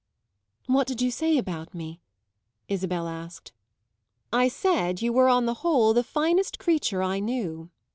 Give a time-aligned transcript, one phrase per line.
[0.65, 2.01] "What did you say about me?"
[2.67, 3.51] Isabel asked.
[4.33, 7.69] "I said you were on the whole the finest creature I know."